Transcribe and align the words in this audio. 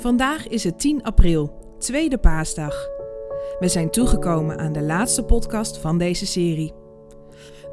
Vandaag 0.00 0.48
is 0.48 0.64
het 0.64 0.78
10 0.78 1.02
april, 1.02 1.74
tweede 1.78 2.18
paasdag. 2.18 2.88
We 3.58 3.68
zijn 3.68 3.90
toegekomen 3.90 4.58
aan 4.58 4.72
de 4.72 4.82
laatste 4.82 5.24
podcast 5.24 5.78
van 5.78 5.98
deze 5.98 6.26
serie. 6.26 6.72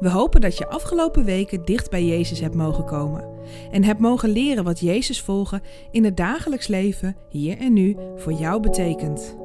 We 0.00 0.10
hopen 0.10 0.40
dat 0.40 0.58
je 0.58 0.68
afgelopen 0.68 1.24
weken 1.24 1.64
dicht 1.64 1.90
bij 1.90 2.04
Jezus 2.04 2.40
hebt 2.40 2.54
mogen 2.54 2.84
komen 2.84 3.28
en 3.70 3.84
hebt 3.84 4.00
mogen 4.00 4.28
leren 4.28 4.64
wat 4.64 4.80
Jezus 4.80 5.20
volgen 5.20 5.62
in 5.90 6.04
het 6.04 6.16
dagelijks 6.16 6.66
leven 6.66 7.16
hier 7.28 7.58
en 7.58 7.72
nu 7.72 7.96
voor 8.16 8.32
jou 8.32 8.60
betekent. 8.60 9.36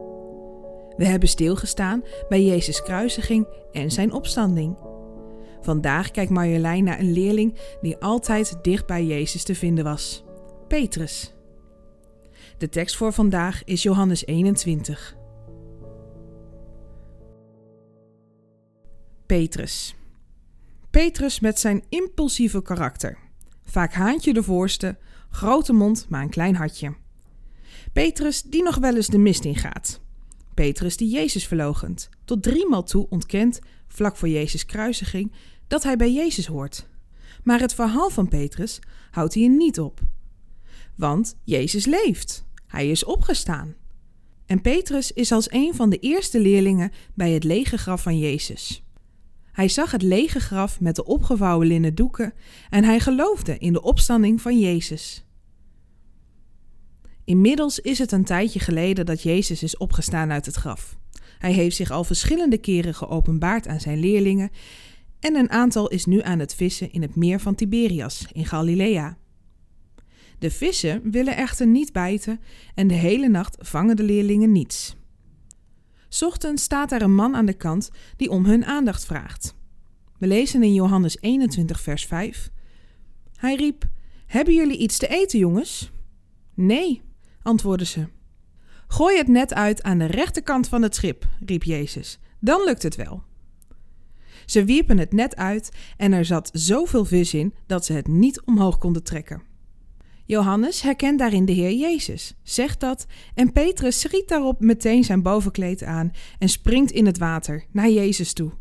We 0.97 1.05
hebben 1.05 1.29
stilgestaan 1.29 2.03
bij 2.29 2.43
Jezus' 2.43 2.81
kruisiging 2.81 3.47
en 3.71 3.91
zijn 3.91 4.13
opstanding. 4.13 4.75
Vandaag 5.61 6.11
kijkt 6.11 6.31
Marjolein 6.31 6.83
naar 6.83 6.99
een 6.99 7.13
leerling 7.13 7.55
die 7.81 7.97
altijd 7.97 8.57
dicht 8.61 8.85
bij 8.85 9.05
Jezus 9.05 9.43
te 9.43 9.55
vinden 9.55 9.83
was: 9.83 10.23
Petrus. 10.67 11.33
De 12.57 12.69
tekst 12.69 12.95
voor 12.95 13.13
vandaag 13.13 13.63
is 13.63 13.83
Johannes 13.83 14.25
21. 14.25 15.15
Petrus. 19.25 19.95
Petrus 20.89 21.39
met 21.39 21.59
zijn 21.59 21.83
impulsieve 21.89 22.61
karakter. 22.61 23.17
Vaak 23.63 23.93
haantje 23.93 24.33
de 24.33 24.43
voorste, 24.43 24.97
grote 25.29 25.73
mond, 25.73 26.05
maar 26.09 26.21
een 26.21 26.29
klein 26.29 26.55
hartje. 26.55 26.95
Petrus 27.93 28.41
die 28.41 28.63
nog 28.63 28.77
wel 28.77 28.95
eens 28.95 29.07
de 29.07 29.17
mist 29.17 29.45
ingaat. 29.45 30.01
Petrus 30.53 30.97
die 30.97 31.09
Jezus 31.09 31.47
verlogent, 31.47 32.09
tot 32.25 32.43
driemaal 32.43 32.83
toe 32.83 33.07
ontkent, 33.09 33.59
vlak 33.87 34.17
voor 34.17 34.29
Jezus' 34.29 34.65
kruisiging, 34.65 35.31
dat 35.67 35.83
hij 35.83 35.95
bij 35.95 36.13
Jezus 36.13 36.45
hoort. 36.45 36.87
Maar 37.43 37.59
het 37.59 37.73
verhaal 37.73 38.09
van 38.09 38.27
Petrus 38.27 38.79
houdt 39.11 39.33
hier 39.33 39.49
niet 39.49 39.79
op. 39.79 40.01
Want 40.95 41.35
Jezus 41.43 41.85
leeft. 41.85 42.45
Hij 42.67 42.89
is 42.89 43.03
opgestaan. 43.03 43.75
En 44.45 44.61
Petrus 44.61 45.11
is 45.11 45.31
als 45.31 45.51
een 45.51 45.73
van 45.75 45.89
de 45.89 45.99
eerste 45.99 46.39
leerlingen 46.39 46.91
bij 47.13 47.31
het 47.31 47.43
lege 47.43 47.77
graf 47.77 48.01
van 48.01 48.19
Jezus. 48.19 48.83
Hij 49.51 49.67
zag 49.67 49.91
het 49.91 50.01
lege 50.01 50.39
graf 50.39 50.79
met 50.79 50.95
de 50.95 51.05
opgevouwen 51.05 51.67
linnen 51.67 51.95
doeken 51.95 52.33
en 52.69 52.83
hij 52.83 52.99
geloofde 52.99 53.57
in 53.57 53.73
de 53.73 53.81
opstanding 53.81 54.41
van 54.41 54.59
Jezus. 54.59 55.25
Inmiddels 57.25 57.79
is 57.79 57.99
het 57.99 58.11
een 58.11 58.23
tijdje 58.23 58.59
geleden 58.59 59.05
dat 59.05 59.21
Jezus 59.21 59.63
is 59.63 59.77
opgestaan 59.77 60.31
uit 60.31 60.45
het 60.45 60.55
graf. 60.55 60.97
Hij 61.39 61.51
heeft 61.51 61.75
zich 61.75 61.91
al 61.91 62.03
verschillende 62.03 62.57
keren 62.57 62.95
geopenbaard 62.95 63.67
aan 63.67 63.79
zijn 63.79 63.99
leerlingen 63.99 64.51
en 65.19 65.35
een 65.35 65.49
aantal 65.49 65.87
is 65.87 66.05
nu 66.05 66.21
aan 66.21 66.39
het 66.39 66.55
vissen 66.55 66.91
in 66.91 67.01
het 67.01 67.15
meer 67.15 67.39
van 67.39 67.55
Tiberias 67.55 68.25
in 68.31 68.45
Galilea. 68.45 69.17
De 70.43 70.51
vissen 70.51 71.11
willen 71.11 71.35
echter 71.35 71.67
niet 71.67 71.91
bijten 71.91 72.39
en 72.75 72.87
de 72.87 72.93
hele 72.93 73.27
nacht 73.27 73.57
vangen 73.59 73.95
de 73.95 74.03
leerlingen 74.03 74.51
niets. 74.51 74.95
Ochtends 76.21 76.63
staat 76.63 76.89
daar 76.89 77.01
een 77.01 77.15
man 77.15 77.35
aan 77.35 77.45
de 77.45 77.53
kant 77.53 77.89
die 78.17 78.29
om 78.29 78.45
hun 78.45 78.65
aandacht 78.65 79.05
vraagt. 79.05 79.55
We 80.17 80.27
lezen 80.27 80.63
in 80.63 80.73
Johannes 80.73 81.17
21, 81.21 81.81
vers 81.81 82.05
5. 82.05 82.49
Hij 83.35 83.55
riep: 83.55 83.87
Hebben 84.25 84.53
jullie 84.53 84.77
iets 84.77 84.97
te 84.97 85.07
eten, 85.07 85.39
jongens? 85.39 85.91
Nee, 86.53 87.01
antwoordden 87.41 87.87
ze. 87.87 88.07
Gooi 88.87 89.17
het 89.17 89.27
net 89.27 89.53
uit 89.53 89.83
aan 89.83 89.97
de 89.97 90.05
rechterkant 90.05 90.67
van 90.67 90.81
het 90.81 90.95
schip, 90.95 91.27
riep 91.45 91.63
Jezus. 91.63 92.19
Dan 92.39 92.63
lukt 92.63 92.83
het 92.83 92.95
wel. 92.95 93.23
Ze 94.45 94.65
wierpen 94.65 94.97
het 94.97 95.13
net 95.13 95.35
uit 95.35 95.71
en 95.97 96.11
er 96.11 96.25
zat 96.25 96.49
zoveel 96.53 97.05
vis 97.05 97.33
in 97.33 97.53
dat 97.65 97.85
ze 97.85 97.93
het 97.93 98.07
niet 98.07 98.41
omhoog 98.41 98.77
konden 98.77 99.03
trekken. 99.03 99.51
Johannes 100.33 100.81
herkent 100.81 101.19
daarin 101.19 101.45
de 101.45 101.51
Heer 101.51 101.73
Jezus, 101.73 102.33
zegt 102.43 102.79
dat 102.79 103.05
en 103.35 103.51
Petrus 103.51 103.99
schiet 103.99 104.27
daarop 104.27 104.59
meteen 104.59 105.03
zijn 105.03 105.21
bovenkleed 105.21 105.83
aan 105.83 106.11
en 106.39 106.49
springt 106.49 106.91
in 106.91 107.05
het 107.05 107.17
water 107.17 107.65
naar 107.71 107.89
Jezus 107.89 108.33
toe. 108.33 108.51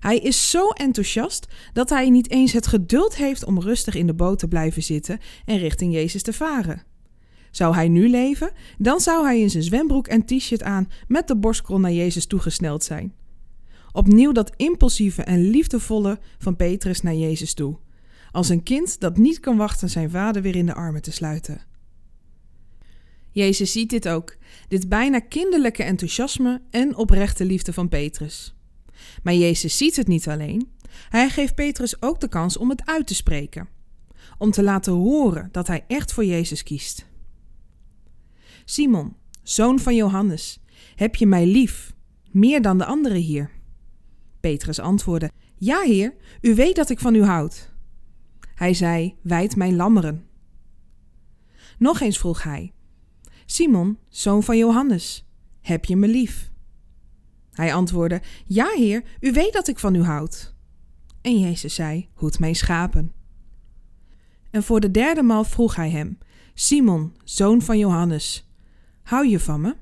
Hij 0.00 0.18
is 0.18 0.50
zo 0.50 0.68
enthousiast 0.68 1.46
dat 1.72 1.88
hij 1.88 2.10
niet 2.10 2.30
eens 2.30 2.52
het 2.52 2.66
geduld 2.66 3.16
heeft 3.16 3.44
om 3.44 3.60
rustig 3.60 3.94
in 3.94 4.06
de 4.06 4.14
boot 4.14 4.38
te 4.38 4.48
blijven 4.48 4.82
zitten 4.82 5.18
en 5.44 5.58
richting 5.58 5.92
Jezus 5.92 6.22
te 6.22 6.32
varen. 6.32 6.82
Zou 7.50 7.74
hij 7.74 7.88
nu 7.88 8.08
leven, 8.08 8.50
dan 8.78 9.00
zou 9.00 9.24
hij 9.24 9.40
in 9.40 9.50
zijn 9.50 9.62
zwembroek 9.62 10.06
en 10.06 10.24
t-shirt 10.24 10.62
aan 10.62 10.90
met 11.08 11.28
de 11.28 11.36
borstkrol 11.36 11.80
naar 11.80 11.92
Jezus 11.92 12.26
toegesneld 12.26 12.84
zijn. 12.84 13.14
Opnieuw 13.92 14.32
dat 14.32 14.52
impulsieve 14.56 15.22
en 15.22 15.50
liefdevolle 15.50 16.18
van 16.38 16.56
Petrus 16.56 17.00
naar 17.00 17.14
Jezus 17.14 17.54
toe. 17.54 17.76
Als 18.38 18.48
een 18.48 18.62
kind 18.62 19.00
dat 19.00 19.16
niet 19.16 19.40
kan 19.40 19.56
wachten 19.56 19.90
zijn 19.90 20.10
vader 20.10 20.42
weer 20.42 20.56
in 20.56 20.66
de 20.66 20.74
armen 20.74 21.02
te 21.02 21.12
sluiten. 21.12 21.60
Jezus 23.30 23.72
ziet 23.72 23.90
dit 23.90 24.08
ook, 24.08 24.36
dit 24.68 24.88
bijna 24.88 25.18
kinderlijke 25.18 25.82
enthousiasme 25.82 26.62
en 26.70 26.96
oprechte 26.96 27.44
liefde 27.44 27.72
van 27.72 27.88
Petrus. 27.88 28.54
Maar 29.22 29.34
Jezus 29.34 29.76
ziet 29.76 29.96
het 29.96 30.06
niet 30.06 30.28
alleen, 30.28 30.70
hij 31.08 31.28
geeft 31.30 31.54
Petrus 31.54 32.02
ook 32.02 32.20
de 32.20 32.28
kans 32.28 32.56
om 32.56 32.68
het 32.68 32.86
uit 32.86 33.06
te 33.06 33.14
spreken, 33.14 33.68
om 34.38 34.50
te 34.50 34.62
laten 34.62 34.92
horen 34.92 35.48
dat 35.52 35.66
hij 35.66 35.84
echt 35.86 36.12
voor 36.12 36.24
Jezus 36.24 36.62
kiest. 36.62 37.06
Simon, 38.64 39.16
zoon 39.42 39.78
van 39.78 39.94
Johannes, 39.94 40.60
heb 40.94 41.14
je 41.14 41.26
mij 41.26 41.46
lief, 41.46 41.92
meer 42.30 42.62
dan 42.62 42.78
de 42.78 42.84
anderen 42.84 43.20
hier? 43.20 43.50
Petrus 44.40 44.78
antwoordde: 44.78 45.30
Ja, 45.56 45.80
heer, 45.80 46.14
u 46.40 46.54
weet 46.54 46.76
dat 46.76 46.90
ik 46.90 46.98
van 46.98 47.14
u 47.14 47.22
houd. 47.22 47.76
Hij 48.58 48.74
zei: 48.74 49.16
Wijd 49.22 49.56
mijn 49.56 49.76
lammeren. 49.76 50.26
Nog 51.78 52.00
eens 52.00 52.18
vroeg 52.18 52.42
hij: 52.42 52.72
Simon, 53.46 53.98
zoon 54.08 54.42
van 54.42 54.58
Johannes, 54.58 55.28
heb 55.60 55.84
je 55.84 55.96
me 55.96 56.08
lief? 56.08 56.50
Hij 57.52 57.74
antwoordde: 57.74 58.22
Ja, 58.46 58.68
heer, 58.74 59.02
u 59.20 59.32
weet 59.32 59.52
dat 59.52 59.68
ik 59.68 59.78
van 59.78 59.94
u 59.94 60.02
houd. 60.02 60.54
En 61.20 61.38
Jezus 61.38 61.74
zei: 61.74 62.08
Hoed 62.14 62.38
mijn 62.38 62.54
schapen. 62.54 63.12
En 64.50 64.62
voor 64.62 64.80
de 64.80 64.90
derde 64.90 65.22
maal 65.22 65.44
vroeg 65.44 65.76
hij 65.76 65.90
hem: 65.90 66.18
Simon, 66.54 67.14
zoon 67.24 67.62
van 67.62 67.78
Johannes, 67.78 68.48
hou 69.02 69.26
je 69.26 69.40
van 69.40 69.60
me? 69.60 69.76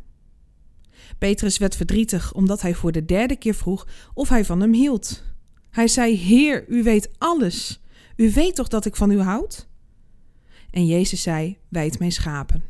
Petrus 1.18 1.58
werd 1.58 1.76
verdrietig 1.76 2.32
omdat 2.32 2.60
hij 2.60 2.74
voor 2.74 2.92
de 2.92 3.04
derde 3.04 3.36
keer 3.36 3.54
vroeg 3.54 3.86
of 4.14 4.28
hij 4.28 4.44
van 4.44 4.60
hem 4.60 4.72
hield. 4.72 5.22
Hij 5.70 5.88
zei: 5.88 6.16
Heer, 6.16 6.68
u 6.68 6.82
weet 6.82 7.10
alles. 7.18 7.80
U 8.16 8.32
weet 8.32 8.54
toch 8.54 8.68
dat 8.68 8.84
ik 8.84 8.96
van 8.96 9.10
u 9.10 9.20
houd? 9.20 9.68
En 10.70 10.86
Jezus 10.86 11.22
zei: 11.22 11.58
Wijd 11.68 11.98
mijn 11.98 12.12
schapen. 12.12 12.62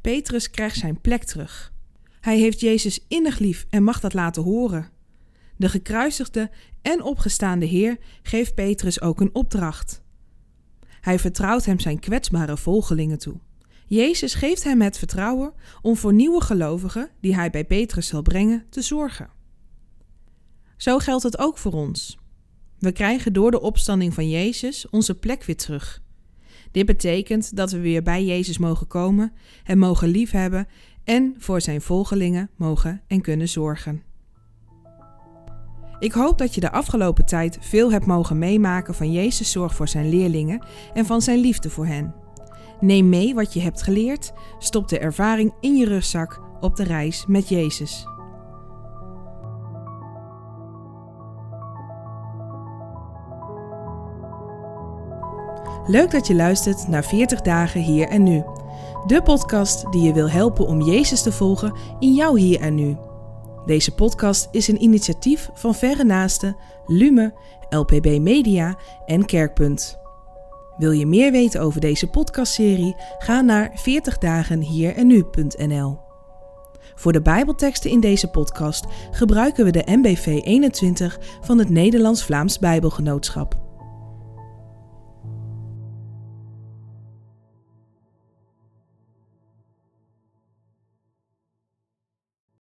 Petrus 0.00 0.50
krijgt 0.50 0.76
zijn 0.76 1.00
plek 1.00 1.24
terug. 1.24 1.72
Hij 2.20 2.38
heeft 2.38 2.60
Jezus 2.60 3.04
innig 3.08 3.38
lief 3.38 3.66
en 3.70 3.82
mag 3.82 4.00
dat 4.00 4.14
laten 4.14 4.42
horen. 4.42 4.90
De 5.56 5.68
gekruisigde 5.68 6.50
en 6.82 7.02
opgestaande 7.02 7.66
Heer 7.66 7.98
geeft 8.22 8.54
Petrus 8.54 9.00
ook 9.00 9.20
een 9.20 9.34
opdracht. 9.34 10.02
Hij 11.00 11.18
vertrouwt 11.18 11.64
hem 11.64 11.80
zijn 11.80 11.98
kwetsbare 11.98 12.56
volgelingen 12.56 13.18
toe. 13.18 13.40
Jezus 13.86 14.34
geeft 14.34 14.64
hem 14.64 14.80
het 14.80 14.98
vertrouwen 14.98 15.52
om 15.82 15.96
voor 15.96 16.12
nieuwe 16.12 16.40
gelovigen, 16.40 17.10
die 17.20 17.34
hij 17.34 17.50
bij 17.50 17.64
Petrus 17.64 18.06
zal 18.06 18.22
brengen, 18.22 18.66
te 18.70 18.82
zorgen. 18.82 19.30
Zo 20.76 20.98
geldt 20.98 21.22
het 21.22 21.38
ook 21.38 21.58
voor 21.58 21.72
ons. 21.72 22.18
We 22.78 22.92
krijgen 22.92 23.32
door 23.32 23.50
de 23.50 23.60
opstanding 23.60 24.14
van 24.14 24.28
Jezus 24.28 24.88
onze 24.90 25.14
plek 25.14 25.44
weer 25.44 25.56
terug. 25.56 26.02
Dit 26.70 26.86
betekent 26.86 27.56
dat 27.56 27.70
we 27.70 27.80
weer 27.80 28.02
bij 28.02 28.24
Jezus 28.24 28.58
mogen 28.58 28.86
komen, 28.86 29.32
hem 29.62 29.78
mogen 29.78 30.08
liefhebben 30.08 30.68
en 31.04 31.34
voor 31.38 31.60
zijn 31.60 31.80
volgelingen 31.80 32.50
mogen 32.56 33.02
en 33.06 33.20
kunnen 33.20 33.48
zorgen. 33.48 34.02
Ik 35.98 36.12
hoop 36.12 36.38
dat 36.38 36.54
je 36.54 36.60
de 36.60 36.70
afgelopen 36.70 37.26
tijd 37.26 37.58
veel 37.60 37.92
hebt 37.92 38.06
mogen 38.06 38.38
meemaken 38.38 38.94
van 38.94 39.12
Jezus' 39.12 39.50
zorg 39.50 39.74
voor 39.74 39.88
zijn 39.88 40.08
leerlingen 40.08 40.66
en 40.94 41.06
van 41.06 41.22
zijn 41.22 41.38
liefde 41.38 41.70
voor 41.70 41.86
hen. 41.86 42.14
Neem 42.80 43.08
mee 43.08 43.34
wat 43.34 43.52
je 43.52 43.60
hebt 43.60 43.82
geleerd, 43.82 44.32
stop 44.58 44.88
de 44.88 44.98
ervaring 44.98 45.54
in 45.60 45.76
je 45.76 45.84
rugzak 45.84 46.40
op 46.60 46.76
de 46.76 46.84
reis 46.84 47.24
met 47.26 47.48
Jezus. 47.48 48.06
Leuk 55.86 56.10
dat 56.10 56.26
je 56.26 56.34
luistert 56.34 56.88
naar 56.88 57.04
40 57.04 57.40
dagen 57.40 57.80
hier 57.80 58.08
en 58.08 58.22
nu. 58.22 58.44
De 59.06 59.22
podcast 59.22 59.92
die 59.92 60.02
je 60.02 60.12
wil 60.12 60.30
helpen 60.30 60.66
om 60.66 60.82
Jezus 60.82 61.22
te 61.22 61.32
volgen 61.32 61.76
in 61.98 62.14
jouw 62.14 62.34
hier 62.34 62.60
en 62.60 62.74
nu. 62.74 62.96
Deze 63.66 63.94
podcast 63.94 64.48
is 64.50 64.68
een 64.68 64.82
initiatief 64.82 65.50
van 65.54 65.74
Verre 65.74 66.04
Naasten, 66.04 66.56
Lume, 66.86 67.34
LPB 67.68 68.18
Media 68.20 68.78
en 69.06 69.24
Kerkpunt. 69.24 69.98
Wil 70.76 70.90
je 70.90 71.06
meer 71.06 71.32
weten 71.32 71.60
over 71.60 71.80
deze 71.80 72.10
podcastserie? 72.10 72.96
Ga 73.18 73.40
naar 73.40 73.70
40dagenhierennu.nl. 73.70 75.98
Voor 76.94 77.12
de 77.12 77.22
Bijbelteksten 77.22 77.90
in 77.90 78.00
deze 78.00 78.28
podcast 78.28 78.84
gebruiken 79.10 79.64
we 79.64 79.70
de 79.70 79.82
MBV 79.86 80.26
21 80.26 81.18
van 81.40 81.58
het 81.58 81.68
Nederlands-Vlaams 81.68 82.58
Bijbelgenootschap. 82.58 83.67